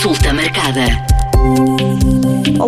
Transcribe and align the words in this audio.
Consulta 0.00 0.32
marcada. 0.32 1.27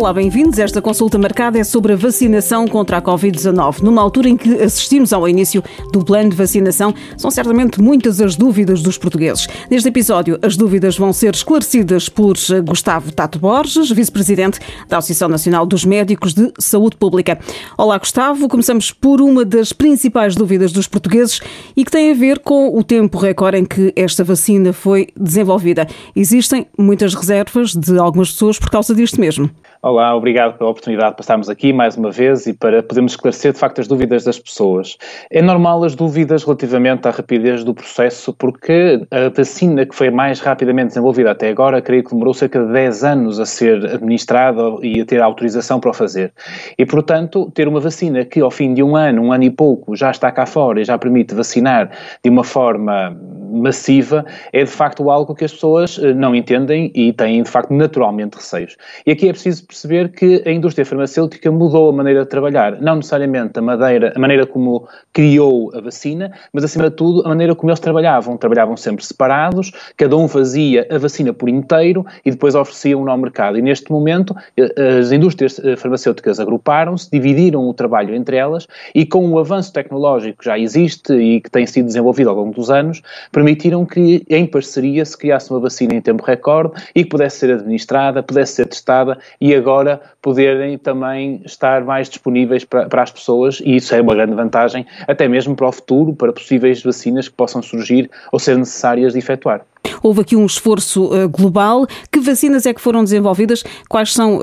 Olá, 0.01 0.13
bem-vindos. 0.13 0.57
Esta 0.57 0.81
consulta 0.81 1.17
marcada 1.17 1.59
é 1.59 1.63
sobre 1.63 1.93
a 1.93 1.95
vacinação 1.95 2.67
contra 2.67 2.97
a 2.97 3.01
Covid-19. 3.01 3.81
Numa 3.81 4.01
altura 4.01 4.29
em 4.29 4.35
que 4.35 4.55
assistimos 4.61 5.13
ao 5.13 5.29
início 5.29 5.63
do 5.91 6.03
plano 6.03 6.31
de 6.31 6.35
vacinação, 6.35 6.91
são 7.15 7.29
certamente 7.29 7.79
muitas 7.79 8.19
as 8.19 8.35
dúvidas 8.35 8.81
dos 8.81 8.97
portugueses. 8.97 9.47
Neste 9.69 9.89
episódio, 9.89 10.39
as 10.41 10.57
dúvidas 10.57 10.97
vão 10.97 11.13
ser 11.13 11.35
esclarecidas 11.35 12.09
por 12.09 12.35
Gustavo 12.65 13.11
Tato 13.11 13.37
Borges, 13.37 13.91
vice-presidente 13.91 14.59
da 14.89 14.97
Associação 14.97 15.29
Nacional 15.29 15.65
dos 15.65 15.85
Médicos 15.85 16.33
de 16.33 16.51
Saúde 16.57 16.95
Pública. 16.95 17.37
Olá, 17.77 17.97
Gustavo. 17.99 18.47
Começamos 18.47 18.91
por 18.91 19.21
uma 19.21 19.45
das 19.45 19.71
principais 19.71 20.35
dúvidas 20.35 20.71
dos 20.71 20.87
portugueses 20.87 21.41
e 21.75 21.85
que 21.85 21.91
tem 21.91 22.11
a 22.11 22.15
ver 22.15 22.39
com 22.39 22.75
o 22.75 22.83
tempo 22.83 23.19
recorde 23.19 23.59
em 23.59 23.65
que 23.65 23.93
esta 23.95 24.23
vacina 24.23 24.73
foi 24.73 25.09
desenvolvida. 25.15 25.85
Existem 26.15 26.65
muitas 26.75 27.13
reservas 27.13 27.75
de 27.75 27.99
algumas 27.99 28.31
pessoas 28.31 28.57
por 28.61 28.69
causa 28.69 28.95
disto 28.95 29.19
mesmo. 29.19 29.49
Olá, 29.81 30.15
obrigado 30.15 30.59
pela 30.59 30.69
oportunidade 30.69 31.11
de 31.11 31.17
passarmos 31.17 31.49
aqui 31.49 31.73
mais 31.73 31.97
uma 31.97 32.11
vez 32.11 32.45
e 32.45 32.53
para 32.53 32.83
podermos 32.83 33.13
esclarecer 33.13 33.51
de 33.51 33.57
facto 33.57 33.81
as 33.81 33.87
dúvidas 33.87 34.23
das 34.23 34.37
pessoas. 34.37 34.95
É 35.31 35.41
normal 35.41 35.83
as 35.83 35.95
dúvidas 35.95 36.43
relativamente 36.43 37.07
à 37.07 37.11
rapidez 37.11 37.63
do 37.63 37.73
processo, 37.73 38.31
porque 38.31 39.01
a 39.09 39.29
vacina 39.29 39.83
que 39.83 39.95
foi 39.95 40.11
mais 40.11 40.39
rapidamente 40.39 40.89
desenvolvida 40.89 41.31
até 41.31 41.49
agora, 41.49 41.81
creio 41.81 42.03
que 42.03 42.11
demorou 42.11 42.31
cerca 42.31 42.63
de 42.63 42.71
10 42.71 43.03
anos 43.03 43.39
a 43.39 43.45
ser 43.45 43.83
administrada 43.87 44.61
e 44.83 45.01
a 45.01 45.05
ter 45.05 45.19
a 45.19 45.25
autorização 45.25 45.79
para 45.79 45.89
o 45.89 45.93
fazer. 45.93 46.31
E, 46.77 46.85
portanto, 46.85 47.51
ter 47.55 47.67
uma 47.67 47.79
vacina 47.79 48.23
que 48.23 48.39
ao 48.39 48.51
fim 48.51 48.75
de 48.75 48.83
um 48.83 48.95
ano, 48.95 49.23
um 49.23 49.33
ano 49.33 49.45
e 49.45 49.49
pouco, 49.49 49.95
já 49.95 50.11
está 50.11 50.31
cá 50.31 50.45
fora 50.45 50.79
e 50.79 50.83
já 50.83 50.95
permite 50.95 51.33
vacinar 51.33 51.89
de 52.23 52.29
uma 52.29 52.43
forma 52.43 53.17
massiva, 53.51 54.25
é 54.53 54.63
de 54.63 54.69
facto 54.69 55.09
algo 55.09 55.35
que 55.35 55.45
as 55.45 55.51
pessoas 55.51 55.99
eh, 56.01 56.13
não 56.13 56.35
entendem 56.35 56.91
e 56.95 57.11
têm 57.13 57.43
de 57.43 57.49
facto 57.49 57.73
naturalmente 57.73 58.35
receios. 58.35 58.77
E 59.05 59.11
aqui 59.11 59.27
é 59.27 59.31
preciso 59.31 59.65
perceber 59.65 60.09
que 60.09 60.41
a 60.45 60.51
indústria 60.51 60.85
farmacêutica 60.85 61.51
mudou 61.51 61.89
a 61.89 61.93
maneira 61.93 62.23
de 62.23 62.29
trabalhar, 62.29 62.81
não 62.81 62.95
necessariamente 62.97 63.59
a, 63.59 63.61
maneira, 63.61 64.13
a 64.15 64.19
maneira 64.19 64.45
como 64.45 64.87
criou 65.13 65.71
a 65.75 65.81
vacina, 65.81 66.31
mas 66.53 66.63
acima 66.63 66.89
de 66.89 66.95
tudo 66.95 67.21
a 67.25 67.29
maneira 67.29 67.55
como 67.55 67.69
eles 67.69 67.79
trabalhavam. 67.79 68.37
Trabalhavam 68.37 68.77
sempre 68.77 69.05
separados, 69.05 69.71
cada 69.97 70.15
um 70.15 70.27
fazia 70.27 70.87
a 70.89 70.97
vacina 70.97 71.33
por 71.33 71.49
inteiro 71.49 72.05
e 72.25 72.31
depois 72.31 72.55
ofereciam-no 72.55 73.11
ao 73.11 73.17
mercado. 73.17 73.57
E 73.57 73.61
neste 73.61 73.91
momento 73.91 74.35
eh, 74.57 74.99
as 74.99 75.11
indústrias 75.11 75.59
eh, 75.59 75.75
farmacêuticas 75.75 76.39
agruparam-se, 76.39 77.09
dividiram 77.11 77.67
o 77.67 77.73
trabalho 77.73 78.15
entre 78.15 78.37
elas 78.37 78.67
e 78.95 79.05
com 79.05 79.29
o 79.29 79.39
avanço 79.39 79.73
tecnológico 79.73 80.39
que 80.39 80.45
já 80.45 80.57
existe 80.57 81.13
e 81.13 81.41
que 81.41 81.49
tem 81.49 81.65
sido 81.65 81.85
desenvolvido 81.85 82.29
ao 82.29 82.35
longo 82.35 82.53
dos 82.53 82.69
anos, 82.69 83.01
permitiram 83.41 83.83
que 83.87 84.23
em 84.29 84.45
parceria 84.45 85.03
se 85.03 85.17
criasse 85.17 85.49
uma 85.49 85.59
vacina 85.59 85.95
em 85.95 86.01
tempo 86.01 86.23
recorde 86.23 86.73
e 86.93 87.03
que 87.03 87.09
pudesse 87.09 87.39
ser 87.39 87.51
administrada, 87.51 88.21
pudesse 88.21 88.53
ser 88.53 88.67
testada 88.67 89.17
e 89.39 89.55
agora 89.55 89.99
poderem 90.21 90.77
também 90.77 91.41
estar 91.43 91.83
mais 91.83 92.07
disponíveis 92.07 92.63
para, 92.63 92.85
para, 92.87 93.01
as 93.01 93.11
pessoas, 93.11 93.59
e 93.65 93.77
isso 93.77 93.95
é 93.95 94.01
uma 94.01 94.13
grande 94.13 94.35
vantagem, 94.35 94.85
até 95.07 95.27
mesmo 95.27 95.55
para 95.55 95.67
o 95.67 95.71
futuro, 95.71 96.13
para 96.13 96.31
possíveis 96.31 96.83
vacinas 96.83 97.27
que 97.27 97.33
possam 97.33 97.63
surgir 97.63 98.11
ou 98.31 98.37
ser 98.37 98.55
necessárias 98.55 99.13
de 99.13 99.19
efetuar. 99.19 99.65
Houve 100.03 100.21
aqui 100.21 100.35
um 100.35 100.45
esforço 100.45 101.05
uh, 101.05 101.27
global. 101.27 101.87
Que 102.11 102.19
vacinas 102.19 102.67
é 102.67 102.73
que 102.73 102.81
foram 102.81 103.03
desenvolvidas? 103.03 103.63
Quais 103.89 104.13
são 104.13 104.37
uh, 104.37 104.41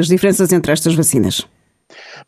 as 0.00 0.08
diferenças 0.08 0.52
entre 0.52 0.72
estas 0.72 0.94
vacinas? 0.94 1.46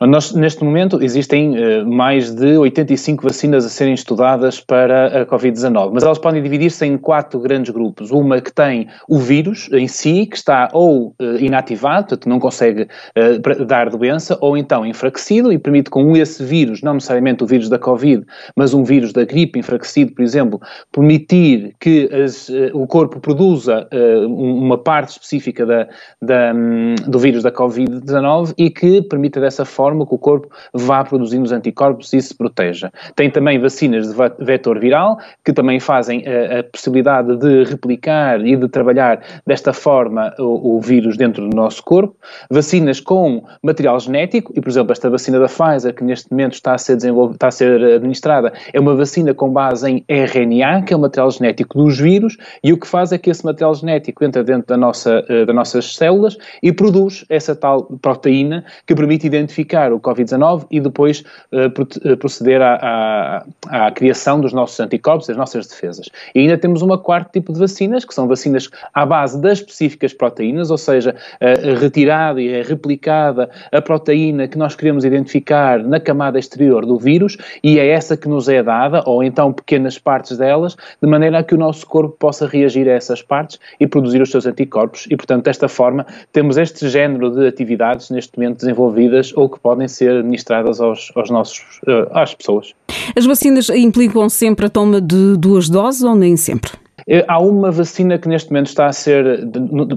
Nós, 0.07 0.33
neste 0.33 0.65
momento, 0.65 1.03
existem 1.03 1.55
uh, 1.57 1.87
mais 1.87 2.31
de 2.31 2.57
85 2.57 3.23
vacinas 3.23 3.65
a 3.65 3.69
serem 3.69 3.95
estudadas 3.95 4.59
para 4.59 5.23
a 5.23 5.27
Covid-19, 5.27 5.91
mas 5.95 6.03
elas 6.03 6.19
podem 6.19 6.43
dividir-se 6.43 6.85
em 6.85 6.99
quatro 6.99 7.39
grandes 7.39 7.73
grupos. 7.73 8.11
Uma 8.11 8.41
que 8.41 8.53
tem 8.53 8.89
o 9.09 9.19
vírus 9.19 9.69
em 9.73 9.87
si, 9.87 10.27
que 10.27 10.37
está 10.37 10.69
ou 10.73 11.15
uh, 11.21 11.37
inativado, 11.39 12.09
portanto 12.09 12.29
não 12.29 12.41
consegue 12.41 12.83
uh, 12.83 13.65
dar 13.65 13.91
doença, 13.91 14.37
ou 14.41 14.57
então 14.57 14.85
enfraquecido 14.85 15.53
e 15.53 15.59
permite 15.59 15.89
com 15.89 16.17
esse 16.17 16.43
vírus, 16.43 16.83
não 16.83 16.95
necessariamente 16.95 17.45
o 17.45 17.47
vírus 17.47 17.69
da 17.69 17.79
Covid, 17.79 18.25
mas 18.57 18.75
um 18.75 18.83
vírus 18.83 19.13
da 19.13 19.25
gripe 19.25 19.59
enfraquecido, 19.59 20.13
por 20.13 20.23
exemplo, 20.23 20.61
permitir 20.91 21.75
que 21.79 22.09
as, 22.13 22.51
o 22.73 22.87
corpo 22.87 23.21
produza 23.21 23.89
uma 24.27 24.79
parte 24.79 25.11
específica 25.11 25.65
da, 25.65 25.89
da, 26.21 26.53
um, 26.55 26.95
do 27.07 27.19
vírus 27.19 27.43
da 27.43 27.53
Covid-19 27.53 28.55
e 28.59 28.71
que 28.71 29.03
permita 29.03 29.41
dessa 29.41 29.65
forma 29.65 29.92
forma 29.93 30.07
que 30.07 30.15
o 30.15 30.19
corpo 30.19 30.49
vá 30.73 31.05
produzindo 31.05 31.45
os 31.45 31.53
anticorpos 31.53 32.13
e 32.13 32.21
se 32.21 32.35
proteja. 32.35 32.91
Tem 33.15 33.31
também 33.31 33.59
vacinas 33.59 34.09
de 34.09 34.15
vetor 34.39 34.79
viral, 34.79 35.19
que 35.45 35.53
também 35.53 35.79
fazem 35.79 36.27
a, 36.27 36.31
eh, 36.31 36.59
a 36.61 36.65
possibilidade 36.65 37.37
de 37.37 37.65
replicar 37.65 38.45
e 38.45 38.57
de 38.57 38.69
trabalhar 38.69 39.21
desta 39.47 39.73
forma 39.73 40.35
o, 40.39 40.77
o, 40.77 40.81
vírus 40.81 41.17
dentro 41.17 41.49
do 41.49 41.55
nosso 41.55 41.83
corpo. 41.83 42.17
Vacinas 42.51 43.01
com 43.01 43.45
material 43.63 43.99
genético, 44.01 44.53
e 44.57 44.61
por 44.61 44.71
exemplo, 44.71 44.93
esta 44.93 45.11
vacina 45.11 45.39
da 45.39 45.47
Pfizer, 45.47 45.95
que 45.95 46.05
neste 46.05 46.31
momento 46.31 46.55
está 46.55 46.75
a 46.75 46.79
ser, 46.79 46.97
está 46.97 47.49
a 47.49 47.51
ser 47.51 47.85
administrada, 47.97 48.53
é 48.73 48.81
uma 48.81 48.95
vacina 48.95 49.35
com 49.35 49.51
base 49.51 49.89
em 49.91 50.05
RNA, 50.09 50.83
que 50.83 50.95
é 50.95 50.97
o 50.97 51.01
material 51.01 51.31
genético 51.31 51.77
dos 51.77 51.99
vírus, 51.99 52.37
e 52.65 52.73
o 52.73 52.79
que 52.79 52.87
faz 52.87 53.13
é 53.13 53.19
que 53.19 53.31
esse 53.31 53.45
material 53.45 53.75
genético 53.75 54.25
entra 54.25 54.43
dentro 54.43 54.69
da 54.69 54.77
nossa, 54.77 55.25
eh, 55.29 55.45
das 55.45 55.55
nossas 55.55 55.95
células 55.97 56.37
e 56.63 56.73
produz 56.73 57.25
essa 57.29 57.55
tal 57.55 57.85
proteína 58.01 58.65
que 58.87 58.95
permite 58.95 59.27
identificar 59.27 59.82
o 59.91 59.99
Covid-19 59.99 60.67
e 60.71 60.81
depois 60.81 61.25
uh, 61.51 62.17
proceder 62.19 62.61
à, 62.61 63.45
à, 63.71 63.87
à, 63.87 63.91
criação 63.91 64.41
dos 64.41 64.53
nossos 64.53 64.79
anticorpos, 64.79 65.27
das 65.27 65.37
nossas 65.37 65.67
defesas. 65.67 66.11
E 66.35 66.41
ainda 66.41 66.59
temos 66.59 66.83
uma 66.83 66.99
quarto 66.99 67.33
tipo 67.33 67.53
de 67.53 67.59
vacinas, 67.59 68.05
que 68.05 68.13
são 68.15 68.29
vacinas 68.29 68.69
à 68.93 69.07
base 69.07 69.41
das 69.41 69.59
específicas 69.59 70.13
proteínas, 70.13 70.71
ou 70.71 70.79
seja, 70.79 71.15
uh, 71.41 71.81
retirada 71.81 72.41
e 72.41 72.63
replicada 72.63 73.49
a 73.73 73.81
proteína 73.81 74.47
que 74.47 74.59
nós 74.59 74.77
queremos 74.77 75.05
identificar 75.05 75.83
na 75.83 75.99
camada 75.99 76.39
exterior 76.39 76.85
do 76.85 76.99
vírus 76.99 77.39
e 77.65 77.79
é 77.79 77.89
essa 77.89 78.17
que 78.17 78.29
nos 78.29 78.49
é 78.49 78.63
dada, 78.63 79.03
ou 79.07 79.23
então 79.23 79.53
pequenas 79.53 79.99
partes 79.99 80.37
delas, 80.37 80.77
de 81.01 81.09
maneira 81.09 81.39
a 81.39 81.43
que 81.43 81.55
o 81.55 81.59
nosso 81.59 81.87
corpo 81.87 82.15
possa 82.19 82.47
reagir 82.47 82.89
a 82.89 82.93
essas 82.93 83.23
partes 83.23 83.59
e 83.81 83.87
produzir 83.87 84.21
os 84.21 84.31
seus 84.31 84.47
anticorpos. 84.47 85.07
E, 85.11 85.17
portanto, 85.17 85.45
desta 85.45 85.69
forma, 85.69 86.07
temos 86.33 86.57
este 86.57 86.89
género 86.89 87.31
de 87.31 87.47
atividades 87.47 88.11
neste 88.11 88.39
momento 88.39 88.59
desenvolvidas 88.59 89.33
ou 89.37 89.49
que 89.49 89.59
podem 89.63 89.89
ser 89.89 90.19
administradas 90.19 90.81
aos, 90.81 91.13
aos 91.15 91.31
nossos, 91.31 91.81
eh, 91.87 92.09
às 92.13 92.35
pessoas. 92.35 92.75
As 93.17 93.25
vacinas 93.25 93.69
implicam 93.71 94.29
sempre 94.29 94.67
a 94.67 94.69
toma 94.69 95.01
de 95.01 95.37
duas 95.37 95.69
doses 95.69 96.03
ou 96.03 96.15
nem 96.15 96.37
sempre? 96.37 96.73
Eh, 97.07 97.25
há 97.29 97.39
uma 97.41 97.71
vacina 97.71 98.19
que 98.19 98.29
neste 98.29 98.51
momento 98.51 98.69
está 98.69 98.87
a 98.87 98.93
ser. 98.93 99.49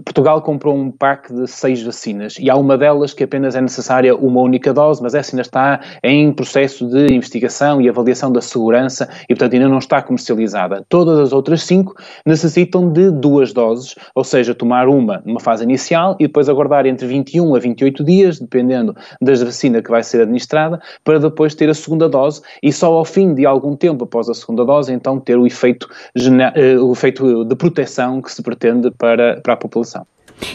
Portugal 0.04 0.42
comprou 0.42 0.76
um 0.76 0.92
pack 0.92 1.34
de 1.34 1.48
seis 1.48 1.82
vacinas 1.82 2.38
e 2.40 2.50
há 2.50 2.56
uma 2.56 2.78
delas 2.78 3.14
que 3.14 3.24
apenas 3.24 3.56
é 3.56 3.62
necessária 3.62 4.16
uma 4.16 4.42
única 4.42 4.74
dose, 4.74 5.02
mas 5.02 5.14
essa 5.14 5.36
ainda 5.36 5.42
está 5.42 5.80
em 6.04 6.32
processo 6.32 6.88
de 6.88 7.14
investigação 7.14 7.82
e 7.82 7.90
avaliação 7.90 8.32
da 8.32 8.42
segurança 8.42 9.10
e, 9.24 9.28
portanto, 9.30 9.54
ainda 9.54 9.68
não 9.68 9.78
está 9.78 10.02
comercializada. 10.02 10.86
Todas 10.90 11.20
as 11.20 11.34
outras 11.34 11.64
cinco 11.64 11.96
necessitam 12.26 12.92
de 12.92 13.12
duas 13.12 13.54
doses, 13.54 13.96
ou 14.14 14.24
seja, 14.24 14.56
tomar 14.56 14.88
uma 14.88 15.22
numa 15.26 15.40
fase 15.40 15.64
inicial 15.64 16.16
e 16.20 16.28
depois 16.28 16.50
aguardar 16.50 16.86
entre 16.86 17.08
21 17.08 17.56
a 17.56 17.60
28 17.60 18.04
dias, 18.04 18.40
dependendo 18.40 18.96
da 19.22 19.34
vacina 19.36 19.82
que 19.82 19.90
vai 19.90 20.04
ser 20.04 20.22
administrada, 20.22 20.80
para 21.04 21.20
depois 21.20 21.54
ter 21.54 21.70
a 21.70 21.74
segunda 21.74 22.08
dose 22.10 22.42
e 22.64 22.72
só 22.72 22.94
ao 22.94 23.06
fim 23.06 23.34
de 23.34 23.46
algum 23.46 23.76
tempo 23.76 24.04
após 24.06 24.30
a 24.30 24.34
segunda 24.34 24.66
dose, 24.66 24.94
então 24.94 25.20
ter 25.20 25.38
o 25.38 25.46
efeito, 25.46 25.88
eh, 26.56 26.78
o 26.80 26.95
efeito 26.96 27.46
de 27.46 27.56
proteção 27.56 28.22
que 28.22 28.32
se 28.32 28.42
pretende 28.42 28.90
para, 28.92 29.40
para 29.42 29.54
a 29.54 29.58
população. 29.58 30.06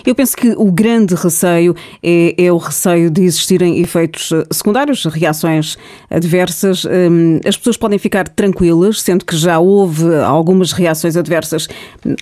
Eu 0.05 0.15
penso 0.15 0.37
que 0.37 0.51
o 0.57 0.71
grande 0.71 1.15
receio 1.15 1.75
é, 2.03 2.35
é, 2.37 2.53
o 2.53 2.59
receio 2.59 3.11
de 3.11 3.23
existirem 3.23 3.81
efeitos 3.81 4.31
eh, 4.33 4.45
secundários, 4.51 5.05
reações 5.07 5.79
adversas. 6.11 6.85
Hum, 6.85 7.41
as 7.47 7.57
pessoas 7.57 7.77
podem 7.77 7.99
ficar 7.99 8.29
tranquilas, 8.29 9.01
sendo 9.01 9.25
que 9.25 9.37
já 9.37 9.59
houve 9.59 10.15
algumas 10.17 10.73
reações 10.73 11.17
adversas 11.17 11.69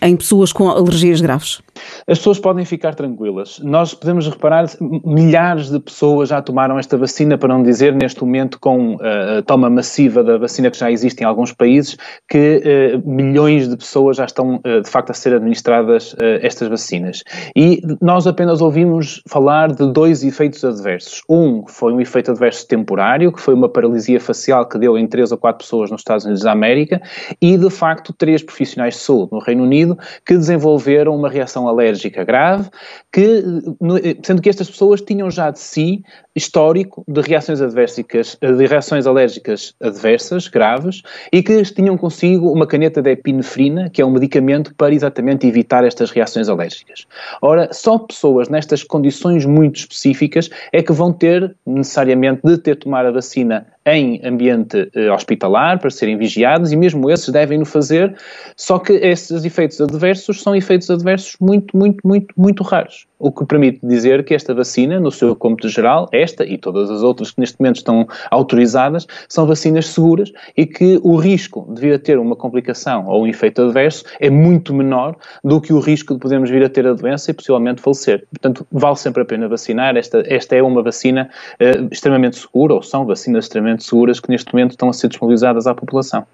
em 0.02 0.16
pessoas 0.16 0.52
com 0.52 0.68
alergias 0.68 1.20
graves. 1.20 1.60
As 2.06 2.18
pessoas 2.18 2.38
podem 2.38 2.64
ficar 2.64 2.94
tranquilas. 2.94 3.60
Nós 3.62 3.94
podemos 3.94 4.26
reparar, 4.26 4.66
milhares 5.04 5.70
de 5.70 5.78
pessoas 5.78 6.28
já 6.28 6.40
tomaram 6.42 6.78
esta 6.78 6.96
vacina, 6.96 7.36
para 7.36 7.48
não 7.48 7.62
dizer 7.62 7.94
neste 7.94 8.20
momento, 8.20 8.58
com 8.60 8.96
uh, 8.96 9.38
a 9.38 9.42
toma 9.42 9.70
massiva 9.70 10.22
da 10.22 10.38
vacina 10.38 10.70
que 10.70 10.78
já 10.78 10.90
existe 10.90 11.20
em 11.22 11.24
alguns 11.24 11.52
países, 11.52 11.96
que 12.28 12.62
uh, 12.96 13.08
milhões 13.08 13.68
de 13.68 13.76
pessoas 13.76 14.16
já 14.16 14.24
estão 14.24 14.56
uh, 14.56 14.82
de 14.82 14.88
facto 14.88 15.10
a 15.10 15.14
ser 15.14 15.34
administradas 15.34 16.14
estas 16.42 16.68
vacinas. 16.68 17.22
E 17.54 17.80
nós 18.00 18.26
apenas 18.26 18.60
ouvimos 18.60 19.22
falar 19.26 19.72
de 19.72 19.92
dois 19.92 20.24
efeitos 20.24 20.64
adversos. 20.64 21.22
Um 21.28 21.64
foi 21.66 21.92
um 21.92 22.00
efeito 22.00 22.30
adverso 22.30 22.66
temporário, 22.66 23.32
que 23.32 23.40
foi 23.40 23.54
uma 23.54 23.68
paralisia 23.68 24.20
facial 24.20 24.66
que 24.66 24.78
deu 24.78 24.96
em 24.98 25.06
três 25.06 25.32
ou 25.32 25.38
quatro 25.38 25.64
pessoas 25.64 25.90
nos 25.90 26.00
Estados 26.00 26.24
Unidos 26.24 26.42
da 26.42 26.52
América, 26.52 27.00
e 27.40 27.56
de 27.56 27.70
facto 27.70 28.12
três 28.12 28.42
profissionais 28.42 28.94
de 28.94 29.00
saúde 29.00 29.30
no 29.32 29.38
Reino 29.38 29.62
Unido 29.62 29.98
que 30.24 30.34
desenvolveram 30.34 31.14
uma 31.14 31.28
reação 31.28 31.67
alérgica 31.68 32.24
grave, 32.24 32.68
que, 33.12 33.42
sendo 34.22 34.42
que 34.42 34.48
estas 34.48 34.70
pessoas 34.70 35.00
tinham 35.00 35.30
já 35.30 35.50
de 35.50 35.58
si 35.58 36.02
histórico 36.38 37.04
de 37.06 37.20
reações 37.20 37.60
adversas, 37.60 38.38
de 38.40 38.66
reações 38.66 39.06
alérgicas 39.06 39.74
adversas, 39.80 40.48
graves, 40.48 41.02
e 41.32 41.42
que 41.42 41.62
tinham 41.64 41.98
consigo 41.98 42.50
uma 42.50 42.66
caneta 42.66 43.02
de 43.02 43.10
epinefrina, 43.10 43.90
que 43.90 44.00
é 44.00 44.06
um 44.06 44.10
medicamento 44.10 44.74
para 44.74 44.94
exatamente 44.94 45.46
evitar 45.46 45.84
estas 45.84 46.10
reações 46.10 46.48
alérgicas. 46.48 47.06
Ora, 47.42 47.68
só 47.72 47.98
pessoas 47.98 48.48
nestas 48.48 48.82
condições 48.82 49.44
muito 49.44 49.76
específicas 49.76 50.48
é 50.72 50.82
que 50.82 50.92
vão 50.92 51.12
ter 51.12 51.54
necessariamente 51.66 52.40
de 52.44 52.56
ter 52.56 52.76
tomar 52.76 53.04
a 53.04 53.10
vacina 53.10 53.66
em 53.84 54.20
ambiente 54.24 54.90
eh, 54.94 55.10
hospitalar 55.10 55.78
para 55.78 55.90
serem 55.90 56.16
vigiados 56.16 56.72
e 56.72 56.76
mesmo 56.76 57.10
esses 57.10 57.28
devem 57.30 57.60
o 57.60 57.64
fazer, 57.64 58.14
só 58.56 58.78
que 58.78 58.92
esses 58.92 59.44
efeitos 59.44 59.80
adversos 59.80 60.42
são 60.42 60.54
efeitos 60.54 60.90
adversos 60.90 61.36
muito, 61.40 61.76
muito, 61.76 62.06
muito, 62.06 62.34
muito 62.36 62.62
raros. 62.62 63.07
O 63.18 63.32
que 63.32 63.44
permite 63.44 63.80
dizer 63.82 64.24
que 64.24 64.32
esta 64.32 64.54
vacina, 64.54 65.00
no 65.00 65.10
seu 65.10 65.34
cômputo 65.34 65.68
geral, 65.68 66.08
esta 66.12 66.44
e 66.44 66.56
todas 66.56 66.88
as 66.88 67.02
outras 67.02 67.32
que 67.32 67.40
neste 67.40 67.58
momento 67.58 67.76
estão 67.76 68.06
autorizadas, 68.30 69.06
são 69.28 69.44
vacinas 69.44 69.86
seguras 69.88 70.32
e 70.56 70.64
que 70.64 71.00
o 71.02 71.16
risco 71.16 71.66
de 71.74 71.80
vir 71.80 71.94
a 71.94 71.98
ter 71.98 72.18
uma 72.18 72.36
complicação 72.36 73.06
ou 73.08 73.24
um 73.24 73.26
efeito 73.26 73.62
adverso 73.62 74.04
é 74.20 74.30
muito 74.30 74.72
menor 74.72 75.16
do 75.42 75.60
que 75.60 75.72
o 75.72 75.80
risco 75.80 76.14
de 76.14 76.20
podermos 76.20 76.48
vir 76.48 76.62
a 76.62 76.68
ter 76.68 76.86
a 76.86 76.92
doença 76.92 77.32
e 77.32 77.34
possivelmente 77.34 77.82
falecer. 77.82 78.24
Portanto, 78.30 78.64
vale 78.70 78.96
sempre 78.96 79.22
a 79.22 79.24
pena 79.24 79.48
vacinar. 79.48 79.96
Esta, 79.96 80.22
esta 80.26 80.54
é 80.54 80.62
uma 80.62 80.82
vacina 80.82 81.28
uh, 81.60 81.88
extremamente 81.90 82.38
segura, 82.38 82.74
ou 82.74 82.82
são 82.82 83.04
vacinas 83.04 83.46
extremamente 83.46 83.82
seguras 83.82 84.20
que 84.20 84.30
neste 84.30 84.52
momento 84.52 84.72
estão 84.72 84.88
a 84.88 84.92
ser 84.92 85.08
disponibilizadas 85.08 85.66
à 85.66 85.74
população. 85.74 86.24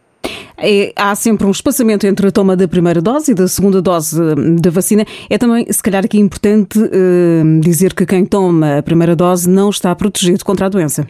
É, 0.57 0.93
há 0.97 1.15
sempre 1.15 1.47
um 1.47 1.51
espaçamento 1.51 2.07
entre 2.07 2.29
a 2.29 2.31
toma 2.31 2.57
da 2.57 2.67
primeira 2.69 3.03
dose 3.03 3.33
e 3.33 3.35
da 3.35 3.49
segunda 3.49 3.83
dose 3.83 4.21
hum, 4.21 4.57
da 4.57 4.71
vacina. 4.71 5.05
É 5.29 5.37
também, 5.37 5.71
se 5.71 5.83
calhar, 5.83 6.05
aqui 6.05 6.19
importante 6.19 6.79
uh, 6.79 7.61
dizer 7.61 7.93
que 7.95 8.07
quem 8.07 8.25
toma 8.25 8.79
a 8.79 8.83
primeira 8.83 9.15
dose 9.17 9.49
não 9.49 9.71
está 9.71 9.95
protegido 9.95 10.45
contra 10.45 10.67
a 10.67 10.69
doença. 10.69 11.07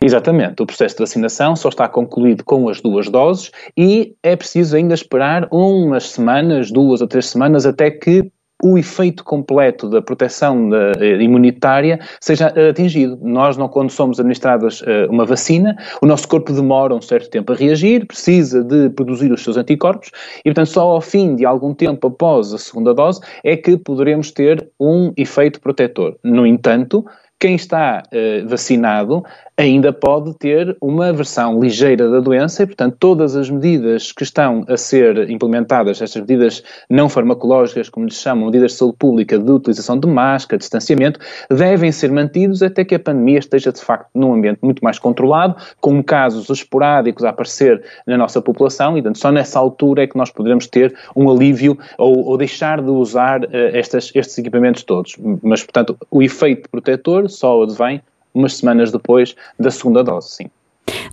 Exatamente. 0.00 0.62
O 0.62 0.66
processo 0.66 0.96
de 0.96 1.00
vacinação 1.00 1.54
só 1.54 1.68
está 1.68 1.88
concluído 1.88 2.44
com 2.44 2.68
as 2.68 2.80
duas 2.80 3.08
doses 3.08 3.50
e 3.76 4.14
é 4.22 4.34
preciso 4.34 4.76
ainda 4.76 4.94
esperar 4.94 5.46
umas 5.50 6.10
semanas, 6.10 6.70
duas 6.70 7.00
ou 7.00 7.06
três 7.06 7.26
semanas, 7.26 7.66
até 7.66 7.90
que 7.90 8.30
o 8.62 8.76
efeito 8.76 9.22
completo 9.22 9.88
da 9.88 10.02
proteção 10.02 10.70
eh, 10.74 11.22
imunitária 11.22 12.00
seja 12.20 12.52
eh, 12.56 12.70
atingido. 12.70 13.18
Nós, 13.22 13.56
não, 13.56 13.68
quando 13.68 13.90
somos 13.90 14.18
administradas 14.18 14.80
uh, 14.80 15.10
uma 15.10 15.24
vacina, 15.24 15.76
o 16.02 16.06
nosso 16.06 16.26
corpo 16.26 16.52
demora 16.52 16.94
um 16.94 17.00
certo 17.00 17.30
tempo 17.30 17.52
a 17.52 17.56
reagir, 17.56 18.06
precisa 18.06 18.64
de 18.64 18.90
produzir 18.90 19.30
os 19.30 19.42
seus 19.42 19.56
anticorpos 19.56 20.10
e, 20.40 20.44
portanto, 20.44 20.70
só 20.70 20.82
ao 20.82 21.00
fim 21.00 21.36
de 21.36 21.46
algum 21.46 21.72
tempo 21.72 22.08
após 22.08 22.52
a 22.52 22.58
segunda 22.58 22.92
dose 22.92 23.20
é 23.44 23.56
que 23.56 23.76
poderemos 23.76 24.32
ter 24.32 24.68
um 24.80 25.12
efeito 25.16 25.60
protetor. 25.60 26.16
No 26.24 26.46
entanto, 26.46 27.04
quem 27.38 27.54
está 27.54 28.02
vacinado 28.48 29.22
ainda 29.58 29.92
pode 29.92 30.34
ter 30.34 30.76
uma 30.80 31.12
versão 31.12 31.60
ligeira 31.60 32.08
da 32.08 32.20
doença 32.20 32.62
e, 32.62 32.66
portanto, 32.66 32.96
todas 32.96 33.34
as 33.34 33.50
medidas 33.50 34.12
que 34.12 34.22
estão 34.22 34.64
a 34.68 34.76
ser 34.76 35.28
implementadas, 35.28 36.00
estas 36.00 36.20
medidas 36.22 36.62
não 36.88 37.08
farmacológicas, 37.08 37.88
como 37.88 38.06
lhes 38.06 38.20
chamam, 38.20 38.46
medidas 38.46 38.72
de 38.72 38.78
saúde 38.78 38.96
pública 38.96 39.36
de 39.36 39.50
utilização 39.50 39.98
de 39.98 40.06
máscara, 40.06 40.58
distanciamento, 40.58 41.18
devem 41.50 41.90
ser 41.90 42.12
mantidos 42.12 42.62
até 42.62 42.84
que 42.84 42.94
a 42.94 43.00
pandemia 43.00 43.40
esteja, 43.40 43.72
de 43.72 43.80
facto, 43.80 44.08
num 44.14 44.32
ambiente 44.32 44.60
muito 44.62 44.82
mais 44.82 44.96
controlado, 44.96 45.56
com 45.80 46.00
casos 46.04 46.48
esporádicos 46.48 47.24
a 47.24 47.30
aparecer 47.30 47.82
na 48.06 48.16
nossa 48.16 48.40
população 48.40 48.96
e, 48.96 49.02
portanto, 49.02 49.18
só 49.18 49.32
nessa 49.32 49.58
altura 49.58 50.04
é 50.04 50.06
que 50.06 50.16
nós 50.16 50.30
poderemos 50.30 50.68
ter 50.68 50.94
um 51.16 51.28
alívio 51.28 51.76
ou, 51.98 52.24
ou 52.26 52.38
deixar 52.38 52.80
de 52.80 52.90
usar 52.90 53.42
uh, 53.42 53.48
estas, 53.52 54.12
estes 54.14 54.38
equipamentos 54.38 54.84
todos. 54.84 55.16
Mas, 55.42 55.64
portanto, 55.64 55.96
o 56.12 56.22
efeito 56.22 56.70
protetor 56.70 57.28
só 57.28 57.60
advém 57.64 58.00
umas 58.38 58.56
semanas 58.56 58.90
depois 58.90 59.34
da 59.58 59.70
segunda 59.70 60.02
dose, 60.02 60.30
sim. 60.30 60.50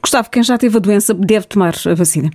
Gustavo, 0.02 0.30
quem 0.30 0.44
já 0.44 0.58
teve 0.58 0.78
a 0.78 0.80
doença 0.80 1.14
deve 1.14 1.48
tomar 1.48 1.76
a 1.86 1.94
vacina? 1.94 2.30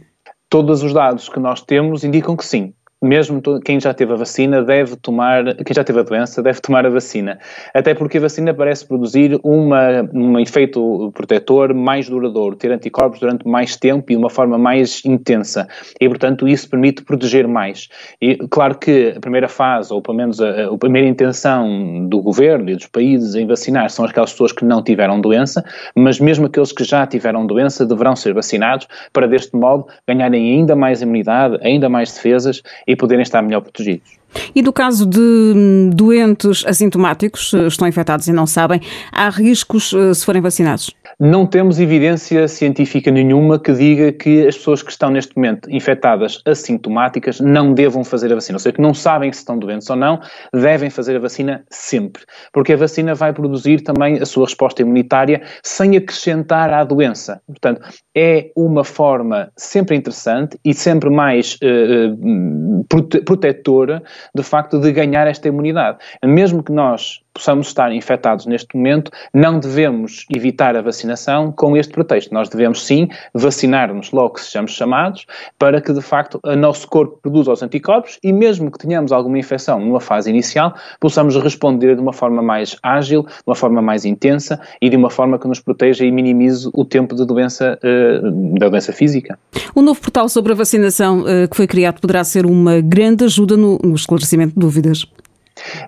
Todos 0.48 0.82
os 0.82 0.92
dados 0.92 1.28
que 1.28 1.38
nós 1.38 1.62
temos 1.62 2.04
indicam 2.04 2.36
que 2.36 2.44
sim 2.44 2.74
mesmo 3.02 3.40
quem 3.64 3.80
já 3.80 3.94
teve 3.94 4.12
a 4.12 4.16
vacina 4.16 4.62
deve 4.62 4.94
tomar, 4.96 5.54
quem 5.56 5.74
já 5.74 5.82
teve 5.82 6.00
a 6.00 6.02
doença 6.02 6.42
deve 6.42 6.60
tomar 6.60 6.84
a 6.84 6.90
vacina. 6.90 7.38
Até 7.72 7.94
porque 7.94 8.18
a 8.18 8.20
vacina 8.20 8.52
parece 8.52 8.86
produzir 8.86 9.38
uma, 9.42 10.08
um 10.12 10.38
efeito 10.38 11.10
protetor 11.14 11.72
mais 11.72 12.08
duradouro, 12.08 12.56
ter 12.56 12.70
anticorpos 12.70 13.20
durante 13.20 13.48
mais 13.48 13.76
tempo 13.76 14.12
e 14.12 14.14
de 14.14 14.18
uma 14.18 14.28
forma 14.28 14.58
mais 14.58 15.02
intensa. 15.04 15.66
E, 15.98 16.08
portanto, 16.08 16.46
isso 16.46 16.68
permite 16.68 17.02
proteger 17.02 17.48
mais. 17.48 17.88
E, 18.20 18.36
claro 18.48 18.76
que 18.76 19.14
a 19.16 19.20
primeira 19.20 19.48
fase, 19.48 19.92
ou 19.92 20.02
pelo 20.02 20.18
menos 20.18 20.40
a, 20.40 20.66
a 20.66 20.78
primeira 20.78 21.08
intenção 21.08 22.06
do 22.06 22.20
governo 22.20 22.68
e 22.68 22.76
dos 22.76 22.86
países 22.86 23.34
em 23.34 23.46
vacinar 23.46 23.88
são 23.90 24.04
aquelas 24.04 24.32
pessoas 24.32 24.52
que 24.52 24.64
não 24.64 24.82
tiveram 24.82 25.20
doença, 25.20 25.64
mas 25.94 26.20
mesmo 26.20 26.46
aqueles 26.46 26.70
que 26.70 26.84
já 26.84 27.06
tiveram 27.06 27.46
doença 27.46 27.86
deverão 27.86 28.14
ser 28.14 28.34
vacinados 28.34 28.86
para, 29.12 29.26
deste 29.26 29.56
modo, 29.56 29.86
ganharem 30.06 30.58
ainda 30.58 30.76
mais 30.76 31.00
imunidade, 31.00 31.58
ainda 31.62 31.88
mais 31.88 32.12
defesas 32.12 32.62
e 32.90 32.96
poderem 32.96 33.22
estar 33.22 33.40
melhor 33.40 33.60
protegidos. 33.60 34.18
E 34.54 34.62
no 34.62 34.72
caso 34.72 35.06
de 35.06 35.18
hum, 35.20 35.90
doentes 35.92 36.64
assintomáticos, 36.66 37.52
eh, 37.54 37.66
estão 37.66 37.86
infectados 37.86 38.26
e 38.28 38.32
não 38.32 38.46
sabem, 38.46 38.80
há 39.12 39.28
riscos 39.28 39.92
eh, 39.92 40.14
se 40.14 40.24
forem 40.24 40.42
vacinados? 40.42 40.94
Não 41.22 41.46
temos 41.46 41.78
evidência 41.78 42.48
científica 42.48 43.10
nenhuma 43.10 43.58
que 43.58 43.74
diga 43.74 44.10
que 44.10 44.46
as 44.46 44.56
pessoas 44.56 44.82
que 44.82 44.90
estão 44.90 45.10
neste 45.10 45.36
momento 45.36 45.70
infectadas 45.70 46.40
assintomáticas 46.46 47.40
não 47.40 47.74
devam 47.74 48.02
fazer 48.02 48.32
a 48.32 48.36
vacina. 48.36 48.56
Ou 48.56 48.58
seja, 48.58 48.72
que 48.72 48.80
não 48.80 48.94
sabem 48.94 49.30
se 49.30 49.40
estão 49.40 49.58
doentes 49.58 49.90
ou 49.90 49.96
não, 49.96 50.18
devem 50.50 50.88
fazer 50.88 51.16
a 51.16 51.18
vacina 51.18 51.62
sempre. 51.68 52.22
Porque 52.54 52.72
a 52.72 52.76
vacina 52.78 53.14
vai 53.14 53.34
produzir 53.34 53.82
também 53.82 54.18
a 54.18 54.24
sua 54.24 54.46
resposta 54.46 54.80
imunitária 54.80 55.42
sem 55.62 55.94
acrescentar 55.94 56.72
à 56.72 56.84
doença. 56.84 57.42
Portanto, 57.46 57.82
é 58.16 58.50
uma 58.56 58.82
forma 58.82 59.52
sempre 59.58 59.96
interessante 59.98 60.58
e 60.64 60.72
sempre 60.72 61.10
mais 61.10 61.58
uh, 61.62 62.84
prote 62.88 63.20
protetora, 63.20 64.02
de 64.34 64.42
facto, 64.42 64.80
de 64.80 64.90
ganhar 64.90 65.26
esta 65.26 65.48
imunidade. 65.48 65.98
Mesmo 66.24 66.62
que 66.62 66.72
nós 66.72 67.20
possamos 67.32 67.68
estar 67.68 67.92
infectados 67.92 68.46
neste 68.46 68.76
momento, 68.76 69.10
não 69.32 69.58
devemos 69.58 70.26
evitar 70.34 70.76
a 70.76 70.82
vacinação 70.82 71.52
com 71.52 71.76
este 71.76 71.92
pretexto. 71.92 72.34
Nós 72.34 72.48
devemos 72.48 72.84
sim 72.84 73.08
vacinar-nos 73.34 74.10
logo 74.12 74.34
que 74.34 74.40
sejamos 74.42 74.72
chamados, 74.72 75.26
para 75.58 75.80
que 75.80 75.92
de 75.92 76.00
facto 76.00 76.40
o 76.42 76.56
nosso 76.56 76.88
corpo 76.88 77.18
produza 77.22 77.52
os 77.52 77.62
anticorpos 77.62 78.18
e 78.22 78.32
mesmo 78.32 78.70
que 78.70 78.78
tenhamos 78.78 79.12
alguma 79.12 79.38
infecção 79.38 79.80
numa 79.80 80.00
fase 80.00 80.30
inicial, 80.30 80.74
possamos 80.98 81.36
responder 81.36 81.94
de 81.94 82.00
uma 82.00 82.12
forma 82.12 82.42
mais 82.42 82.76
ágil, 82.82 83.22
de 83.22 83.42
uma 83.46 83.54
forma 83.54 83.80
mais 83.80 84.04
intensa 84.04 84.60
e 84.80 84.88
de 84.88 84.96
uma 84.96 85.10
forma 85.10 85.38
que 85.38 85.46
nos 85.46 85.60
proteja 85.60 86.04
e 86.04 86.10
minimize 86.10 86.68
o 86.72 86.84
tempo 86.84 87.14
de 87.14 87.24
doença, 87.24 87.78
uh, 87.82 88.58
da 88.58 88.68
doença 88.68 88.92
física. 88.92 89.38
O 89.74 89.82
novo 89.82 90.00
portal 90.00 90.28
sobre 90.28 90.52
a 90.52 90.56
vacinação 90.56 91.20
uh, 91.20 91.48
que 91.48 91.56
foi 91.56 91.66
criado 91.66 92.00
poderá 92.00 92.24
ser 92.24 92.46
uma 92.46 92.80
grande 92.80 93.24
ajuda 93.24 93.56
no, 93.56 93.78
no 93.82 93.94
esclarecimento 93.94 94.54
de 94.54 94.60
dúvidas. 94.60 95.06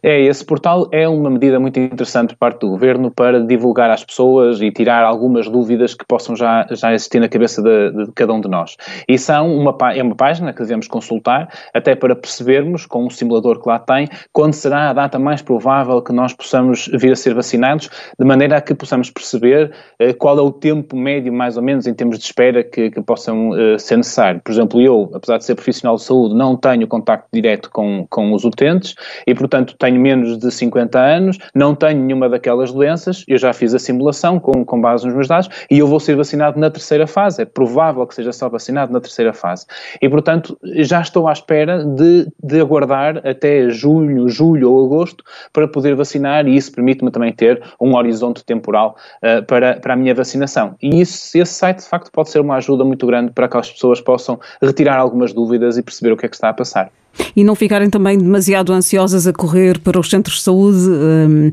É, 0.03 0.21
esse 0.21 0.45
portal 0.45 0.89
é 0.93 1.09
uma 1.09 1.31
medida 1.31 1.59
muito 1.59 1.79
interessante 1.79 2.31
por 2.31 2.39
parte 2.39 2.61
do 2.61 2.69
Governo 2.69 3.11
para 3.11 3.41
divulgar 3.41 3.91
às 3.91 4.05
pessoas 4.05 4.61
e 4.61 4.71
tirar 4.71 5.05
algumas 5.05 5.49
dúvidas 5.49 5.95
que 5.95 6.05
possam 6.07 6.35
já, 6.37 6.67
já 6.71 6.93
existir 6.93 7.21
na 7.21 7.29
cabeça 7.29 7.63
de, 7.63 8.07
de 8.07 8.13
cada 8.13 8.33
um 8.33 8.41
de 8.41 8.49
nós. 8.49 8.77
E 9.09 9.19
são 9.19 9.55
uma, 9.55 9.77
é 9.95 10.03
uma 10.03 10.15
página 10.15 10.53
que 10.53 10.61
devemos 10.61 10.89
consultar, 10.89 11.49
até 11.73 11.95
para 11.95 12.15
percebermos, 12.15 12.87
com 12.87 13.07
o 13.07 13.11
simulador 13.11 13.61
que 13.61 13.69
lá 13.69 13.79
tem, 13.79 14.09
quando 14.33 14.55
será 14.55 14.91
a 14.91 14.93
data 14.93 15.19
mais 15.19 15.43
provável 15.43 16.03
que 16.03 16.13
nós 16.13 16.33
possamos 16.33 16.89
vir 16.93 17.13
a 17.13 17.17
ser 17.17 17.35
vacinados, 17.35 17.89
de 18.19 18.25
maneira 18.25 18.57
a 18.57 18.61
que 18.61 18.75
possamos 18.75 19.11
perceber 19.11 19.73
eh, 19.99 20.13
qual 20.13 20.39
é 20.39 20.43
o 20.43 20.51
tempo 20.51 20.97
médio, 20.97 21.33
mais 21.33 21.57
ou 21.57 21.63
menos, 21.63 21.87
em 21.87 21.95
termos 21.95 22.19
de 22.19 22.25
espera 22.25 22.63
que, 22.65 22.91
que 22.91 23.03
possam 23.03 23.57
eh, 23.57 23.79
ser 23.79 23.97
necessário. 23.97 24.41
Por 24.43 24.53
exemplo, 24.53 24.81
eu, 24.81 25.11
apesar 25.15 25.39
de 25.39 25.45
ser 25.45 25.55
profissional 25.55 25.97
de 25.97 26.03
saúde, 26.03 26.35
não 26.35 26.57
tenho 26.57 26.87
contacto 26.87 27.29
direto 27.33 27.71
com, 27.71 28.07
com 28.09 28.33
os 28.33 28.45
utentes 28.45 28.95
e, 29.27 29.35
portanto, 29.35 29.62
portanto 29.63 29.77
tenho 29.79 30.01
menos 30.01 30.39
de 30.39 30.51
50 30.51 30.99
anos, 30.99 31.39
não 31.55 31.75
tenho 31.75 32.01
nenhuma 32.01 32.29
daquelas 32.29 32.73
doenças, 32.73 33.25
eu 33.29 33.39
já 33.39 33.53
fiz 33.53 33.75
a 33.75 33.79
simulação 33.79 34.39
com, 34.39 34.65
com 34.65 34.81
base 34.81 35.07
nos 35.07 35.15
meus 35.15 35.29
dados 35.29 35.49
e 35.71 35.79
eu 35.79 35.87
vou 35.87 36.01
ser 36.01 36.17
vacinado 36.17 36.59
na 36.59 36.71
terceira 36.71 37.07
fase. 37.07 37.43
É 37.43 37.45
provável 37.45 38.07
que 38.07 38.15
seja 38.15 38.33
só 38.33 38.49
vacinado 38.49 38.93
na 38.93 39.01
terceira 39.01 39.33
fase. 39.33 39.67
E, 40.01 40.09
portanto, 40.09 40.59
já 40.77 41.01
estou 41.01 41.29
à 41.29 41.33
espera 41.33 41.85
de, 41.85 42.27
de 42.43 42.61
aguardar 42.61 43.19
até 43.27 43.71
junho, 43.71 44.29
julho 44.29 44.73
ou 44.73 44.87
agosto 44.87 45.25
para 45.53 45.69
poder 45.69 45.95
vacinar 45.95 46.47
e 46.47 46.57
isso 46.57 46.73
permite-me 46.73 47.11
também 47.11 47.33
ter 47.33 47.63
um 47.81 47.95
horizonte 47.95 48.45
temporal 48.45 48.97
uh, 49.23 49.45
para, 49.45 49.77
para 49.81 49.95
a 49.95 49.97
minha 49.97 50.15
vacinação. 50.15 50.75
E 50.83 51.01
isso, 51.01 51.37
esse 51.37 51.55
site, 51.55 51.79
de 51.79 51.89
facto, 51.89 52.11
pode 52.11 52.31
ser 52.31 52.41
uma 52.41 52.57
ajuda 52.57 52.85
muito 52.85 53.07
grande 53.07 53.33
para 53.33 53.49
que 53.49 53.57
as 53.57 53.71
pessoas 53.71 54.01
possam 54.01 54.39
retirar 54.61 54.97
algumas 54.97 55.33
dúvidas 55.33 55.77
e 55.79 55.83
perceber 55.83 56.13
o 56.13 56.17
que 56.17 56.27
é 56.27 56.29
que 56.29 56.35
está 56.35 56.49
a 56.49 56.55
passar 56.55 56.91
e 57.35 57.45
não 57.45 57.55
ficarem 57.55 57.91
também 57.91 58.19
demasiado 58.19 58.73
ansiosas 58.73 59.27
a 59.27 59.33
correr 59.33 59.79
para 59.79 59.99
os 59.99 60.09
centros 60.09 60.37
de 60.37 60.43
saúde 60.43 60.79
um, 60.89 61.49
uh, 61.49 61.53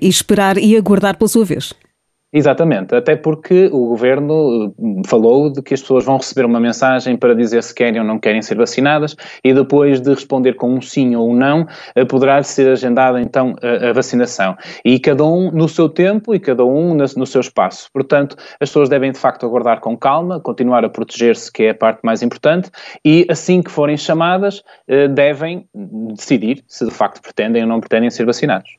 e 0.00 0.08
esperar 0.08 0.58
e 0.58 0.76
aguardar 0.76 1.16
pela 1.16 1.28
sua 1.28 1.44
vez. 1.44 1.72
Exatamente, 2.38 2.94
até 2.94 3.16
porque 3.16 3.70
o 3.72 3.86
governo 3.86 4.74
eh, 4.78 5.08
falou 5.08 5.50
de 5.50 5.62
que 5.62 5.72
as 5.72 5.80
pessoas 5.80 6.04
vão 6.04 6.18
receber 6.18 6.44
uma 6.44 6.60
mensagem 6.60 7.16
para 7.16 7.34
dizer 7.34 7.62
se 7.62 7.74
querem 7.74 7.98
ou 7.98 8.06
não 8.06 8.18
querem 8.18 8.42
ser 8.42 8.58
vacinadas 8.58 9.16
e 9.42 9.54
depois 9.54 10.02
de 10.02 10.10
responder 10.10 10.52
com 10.52 10.74
um 10.74 10.82
sim 10.82 11.16
ou 11.16 11.30
um 11.30 11.34
não, 11.34 11.66
eh, 11.94 12.04
poderá 12.04 12.42
ser 12.42 12.68
agendada 12.68 13.18
então 13.22 13.56
a, 13.62 13.90
vacinação. 13.90 14.54
E 14.84 15.00
cada 15.00 15.24
um 15.24 15.50
no 15.50 15.66
seu 15.66 15.88
tempo 15.88 16.34
e 16.34 16.38
cada 16.38 16.62
um 16.62 16.94
no, 16.94 17.26
seu 17.26 17.40
espaço. 17.40 17.88
Portanto, 17.90 18.36
as 18.60 18.68
pessoas 18.68 18.90
devem 18.90 19.12
de 19.12 19.18
facto 19.18 19.46
aguardar 19.46 19.80
com 19.80 19.96
calma, 19.96 20.38
continuar 20.38 20.84
a 20.84 20.90
proteger-se, 20.90 21.50
que 21.50 21.62
é 21.62 21.70
a 21.70 21.74
parte 21.74 22.00
mais 22.02 22.20
importante, 22.20 22.70
e 23.02 23.26
assim 23.30 23.62
que 23.62 23.70
forem 23.70 23.96
chamadas, 23.96 24.62
eh, 24.86 25.08
devem 25.08 25.66
decidir 26.12 26.62
se 26.68 26.84
de 26.84 26.90
facto 26.90 27.22
pretendem 27.22 27.62
ou 27.62 27.68
não 27.68 27.80
pretendem 27.80 28.10
ser 28.10 28.26
vacinados. 28.26 28.76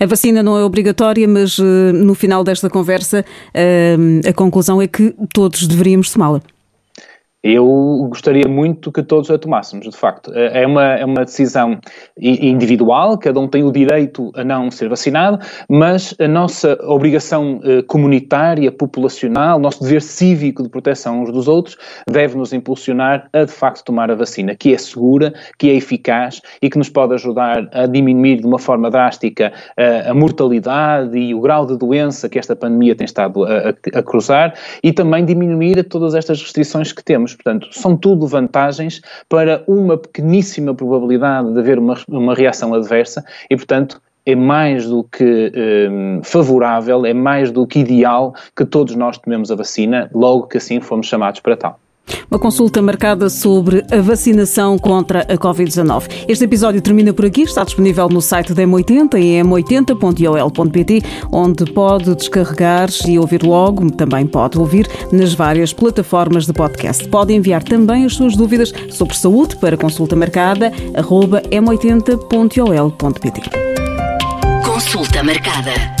A 0.00 0.06
vacina 0.06 0.42
não 0.42 0.56
é 0.56 0.64
obrigatória, 0.64 1.26
mas 1.26 1.58
uh, 1.58 1.64
no 1.92 2.14
final 2.14 2.44
desta 2.44 2.70
conversa 2.70 3.24
uh, 3.54 4.28
a 4.28 4.32
conclusão 4.32 4.80
é 4.80 4.86
que 4.86 5.14
todos 5.32 5.66
deveríamos 5.66 6.10
tomá-la. 6.10 6.40
Eu 7.42 8.06
gostaria 8.08 8.48
muito 8.48 8.90
que 8.90 9.00
todos 9.00 9.30
a 9.30 9.38
tomássemos, 9.38 9.88
de 9.88 9.96
facto. 9.96 10.32
É 10.34 10.66
uma, 10.66 10.94
é 10.94 11.04
uma 11.04 11.24
decisão 11.24 11.78
individual, 12.18 13.16
cada 13.16 13.38
um 13.38 13.46
tem 13.46 13.62
o 13.62 13.70
direito 13.70 14.32
a 14.34 14.42
não 14.42 14.72
ser 14.72 14.88
vacinado, 14.88 15.38
mas 15.68 16.14
a 16.18 16.26
nossa 16.26 16.76
obrigação 16.82 17.60
eh, 17.62 17.82
comunitária, 17.82 18.72
populacional, 18.72 19.60
nosso 19.60 19.84
dever 19.84 20.02
cívico 20.02 20.64
de 20.64 20.68
proteção 20.68 21.22
uns 21.22 21.30
dos 21.30 21.46
outros, 21.46 21.76
deve 22.10 22.36
nos 22.36 22.52
impulsionar 22.52 23.28
a, 23.32 23.44
de 23.44 23.52
facto, 23.52 23.84
tomar 23.84 24.10
a 24.10 24.16
vacina, 24.16 24.56
que 24.56 24.74
é 24.74 24.78
segura, 24.78 25.32
que 25.56 25.70
é 25.70 25.74
eficaz 25.74 26.42
e 26.60 26.68
que 26.68 26.76
nos 26.76 26.88
pode 26.88 27.14
ajudar 27.14 27.68
a 27.72 27.86
diminuir 27.86 28.40
de 28.40 28.46
uma 28.46 28.58
forma 28.58 28.90
drástica 28.90 29.52
a, 29.76 29.82
eh, 29.82 30.10
a 30.10 30.14
mortalidade 30.14 31.16
e 31.16 31.32
o 31.32 31.40
grau 31.40 31.64
de 31.64 31.78
doença 31.78 32.28
que 32.28 32.38
esta 32.38 32.56
pandemia 32.56 32.96
tem 32.96 33.04
estado 33.04 33.44
a, 33.44 33.68
a 33.94 34.02
cruzar 34.02 34.54
e 34.82 34.92
também 34.92 35.24
diminuir 35.24 35.84
todas 35.84 36.16
estas 36.16 36.42
restrições 36.42 36.92
que 36.92 37.04
temos. 37.04 37.27
Portanto, 37.34 37.68
são 37.72 37.96
tudo 37.96 38.26
vantagens 38.26 39.00
para 39.28 39.62
uma 39.66 39.96
pequeníssima 39.96 40.74
probabilidade 40.74 41.52
de 41.52 41.58
haver 41.58 41.78
uma, 41.78 41.96
uma 42.08 42.34
reação 42.34 42.74
adversa 42.74 43.24
e, 43.50 43.56
portanto, 43.56 44.00
é 44.26 44.34
mais 44.34 44.86
do 44.86 45.04
que 45.04 45.52
um, 45.90 46.20
favorável, 46.22 47.06
é 47.06 47.14
mais 47.14 47.50
do 47.50 47.66
que 47.66 47.78
ideal 47.78 48.34
que 48.54 48.64
todos 48.64 48.94
nós 48.94 49.16
tomemos 49.16 49.50
a 49.50 49.54
vacina, 49.54 50.10
logo 50.12 50.46
que 50.46 50.58
assim 50.58 50.80
fomos 50.80 51.06
chamados 51.06 51.40
para 51.40 51.56
tal. 51.56 51.80
Uma 52.30 52.38
consulta 52.38 52.80
marcada 52.82 53.28
sobre 53.30 53.84
a 53.90 54.00
vacinação 54.00 54.78
contra 54.78 55.20
a 55.22 55.36
Covid-19. 55.36 56.26
Este 56.28 56.44
episódio 56.44 56.80
termina 56.80 57.12
por 57.12 57.24
aqui, 57.24 57.42
está 57.42 57.64
disponível 57.64 58.08
no 58.08 58.20
site 58.20 58.52
da 58.54 58.62
M80 58.62 59.14
em 59.14 59.42
m80.ol.pt, 59.42 61.02
onde 61.32 61.64
pode 61.72 62.14
descarregar 62.14 62.88
e 63.06 63.18
ouvir 63.18 63.42
logo, 63.42 63.90
também 63.90 64.26
pode 64.26 64.58
ouvir 64.58 64.88
nas 65.10 65.34
várias 65.34 65.72
plataformas 65.72 66.46
de 66.46 66.52
podcast. 66.52 67.08
Pode 67.08 67.32
enviar 67.34 67.62
também 67.62 68.04
as 68.04 68.14
suas 68.14 68.36
dúvidas 68.36 68.72
sobre 68.90 69.16
saúde 69.16 69.56
para 69.56 69.76
consulta 69.76 70.14
marcada, 70.14 70.70
m80.ol.pt. 70.70 72.08
Consulta 74.64 75.22
marcada. 75.22 75.97